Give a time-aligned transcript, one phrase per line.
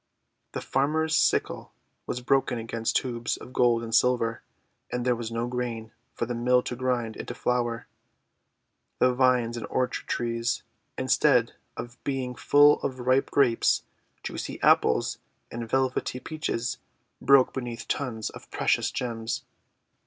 [0.53, 1.73] The farmer's sickle
[2.07, 4.41] was broken against tubes of gold and silver,
[4.91, 7.85] and there was no grain for the mill to grind into flour.
[8.97, 10.63] The vines and orchard trees,
[10.97, 13.83] instead of being full of ripe Grapes,
[14.23, 15.19] juicy Apples,
[15.51, 16.79] and velvety Peaches,
[17.21, 19.43] broke beneath tons of precious gems.